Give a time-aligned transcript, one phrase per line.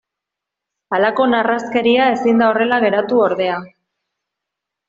[0.97, 3.63] Halako narraskeria ezin da horrela geratu ordea.